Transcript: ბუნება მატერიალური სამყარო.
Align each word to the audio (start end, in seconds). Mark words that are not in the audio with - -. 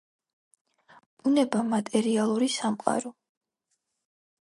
ბუნება 1.19 1.63
მატერიალური 1.69 2.51
სამყარო. 2.57 3.15